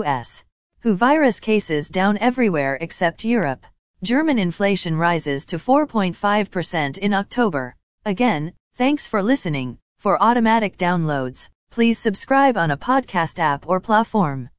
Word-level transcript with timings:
US. 0.00 0.44
WHO 0.80 0.94
virus 0.94 1.40
cases 1.40 1.90
down 1.90 2.16
everywhere 2.22 2.78
except 2.80 3.22
Europe. 3.22 3.66
German 4.02 4.38
inflation 4.38 4.96
rises 4.96 5.44
to 5.44 5.58
4.5% 5.58 6.96
in 6.96 7.12
October. 7.12 7.76
Again, 8.06 8.54
Thanks 8.78 9.08
for 9.08 9.24
listening. 9.24 9.76
For 9.98 10.22
automatic 10.22 10.78
downloads, 10.78 11.48
please 11.68 11.98
subscribe 11.98 12.56
on 12.56 12.70
a 12.70 12.76
podcast 12.76 13.40
app 13.40 13.68
or 13.68 13.80
platform. 13.80 14.50